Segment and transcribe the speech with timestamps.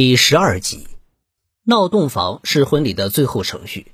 [0.00, 0.86] 第十二集，
[1.62, 3.92] 闹洞房是婚礼的最后程序。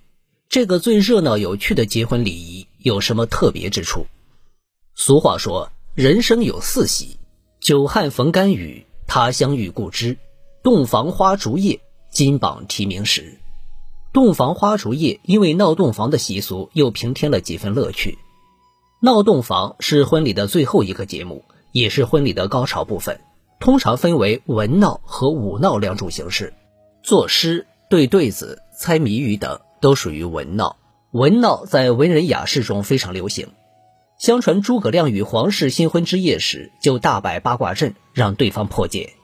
[0.48, 4.06] 这个最热闹有趣的结婚礼仪有什么特别之处？
[4.94, 7.18] 俗话说：“人生有四喜，
[7.58, 10.16] 久旱逢甘雨，他乡遇故知，
[10.62, 13.40] 洞房花烛夜，金榜题名时。”
[14.14, 18.16] 洞房花烛夜，因为闹洞房的习俗，又平添了几分乐趣。
[19.02, 23.20] 闹洞房是婚礼的最后一个节目，也是婚礼的高潮部分。
[23.58, 26.52] 通常分为文闹和武闹两种形式，
[27.02, 30.76] 作诗、对对子、猜谜语等都属于文闹。
[31.12, 33.48] 文闹在文人雅士中非常流行。
[34.18, 39.14] 相传诸葛亮与黄氏新婚之夜时，就大摆八卦阵，让对方破解。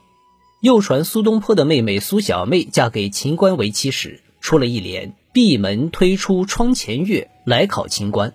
[0.61, 8.33] 又传苏东坡的妹妹苏小妹嫁给秦观为妻时，出了一联：“闭门推出窗前月，来考秦观。”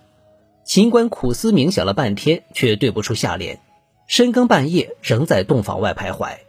[0.63, 3.59] 秦观苦思冥想了半天，却对不出下联。
[4.09, 6.39] 深更半夜，仍在洞房外徘徊。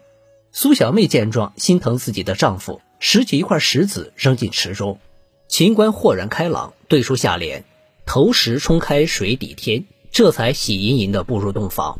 [0.51, 4.99] 苏小妹见状，心疼自己的丈夫，拾起一块石子扔进池中。
[5.47, 7.63] 秦观豁然开朗，对出下联
[8.07, 11.99] ：“投石冲开水底天”，这才喜盈盈地步入洞房。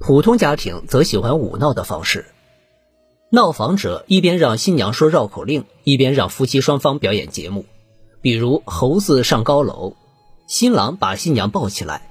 [0.00, 2.26] 普通家庭则喜欢舞闹的方式。
[3.30, 7.66] 闹房者一边让新娘说绕口令，一边让夫妻双方表演节目，
[8.20, 9.94] 比如猴子上高楼，
[10.48, 12.10] 新郎把新娘抱起来，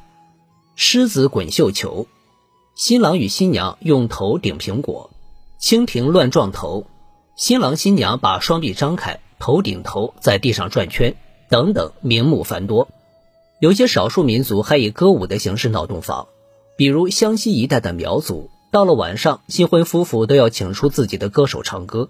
[0.77, 2.07] 狮子滚绣球。
[2.75, 5.09] 新郎与新娘用头顶苹果，
[5.61, 6.87] 蜻蜓乱撞头，
[7.37, 11.15] 新郎新娘把双臂张开，头顶头在地上转圈，
[11.49, 12.89] 等等，名目繁多。
[13.61, 16.27] 有些少数民族还以歌舞的形式闹洞房，
[16.75, 22.09] 比如湘西一带的苗族，到了晚上，新婚夫妇都要请出自己的歌手唱歌，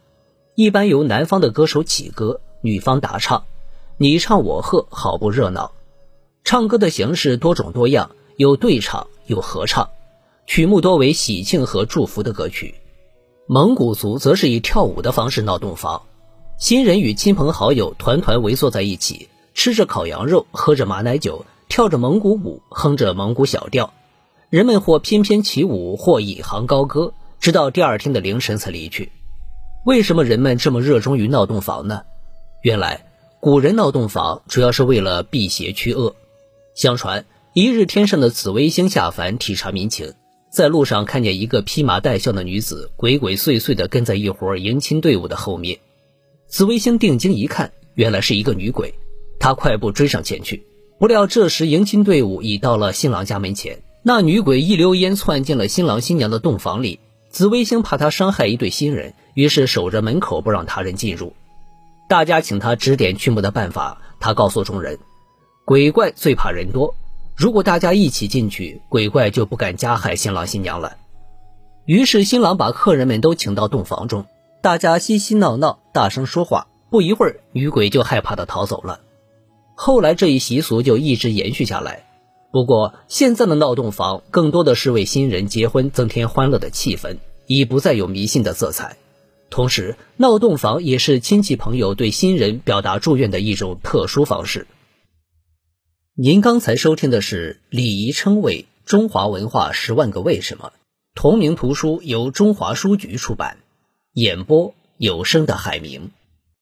[0.56, 3.44] 一般由男方的歌手起歌，女方答唱，
[3.98, 5.74] 你唱我和，好不热闹。
[6.44, 9.92] 唱歌的形式多种多样，有对唱，有合唱。
[10.48, 12.76] 曲目多为喜庆和祝福的歌曲，
[13.48, 16.04] 蒙古族则是以跳舞的方式闹洞房，
[16.60, 23.94] 新人与亲朋好友团团围坐在一起，吃着烤羊肉，喝着马奶酒，跳着蒙古舞，哼着蒙古小调，
[24.50, 29.12] 人们或翩翩起舞，或引吭高歌，直到第二天的凌晨才离去。
[29.84, 32.04] 为什么人们这么热衷于闹洞房呢？
[32.62, 33.06] 原来
[33.40, 36.16] 古人闹洞房主要是为了辟邪驱恶。
[36.76, 40.14] 相传一日天上的紫微星下凡体察民情。
[40.56, 45.80] 在路上看见一个披麻戴孝的女子，鬼鬼祟祟地跟在一伙迎亲队伍的后面。
[46.48, 48.94] 紫微星定睛一看，原来是一个女鬼。
[49.38, 50.66] 他快步追上前去，
[50.98, 53.84] 不料这时迎亲队伍已到了新郎家门前。
[54.02, 57.02] 那女鬼一溜烟窜进了新郎新娘的洞房里。
[57.30, 61.34] 紫微星怕她伤害一对新人，于是守着门口不让他人进入。
[62.08, 65.00] 大家请他指点驱魔的办法，他告诉众人：
[65.66, 66.96] 鬼怪最怕人多。
[67.36, 70.96] 如果大家一起进去，鬼怪就不敢加害新郎新娘了。
[71.86, 74.26] 于是新郎把客人们都请到洞房中，
[74.62, 76.68] 大家嬉嬉闹闹，大声说话。
[76.90, 79.02] 不一会儿，女鬼就害怕的逃走了。
[79.76, 82.06] 后来这一习俗就一直延续下来。
[82.52, 87.18] 不过现在的闹洞房更多的是为新人结婚增添欢乐的气氛，
[87.48, 88.96] 已不再有迷信的色彩。
[89.50, 94.68] 同时，闹洞房也是亲戚朋友对新人表达祝愿的一种特殊方式。
[96.18, 100.72] 您刚才收听的是《礼仪称谓：中华文化十万个为什么》，
[101.14, 103.58] 同名图书由中华书局出版，
[104.14, 106.12] 演播有声的海明。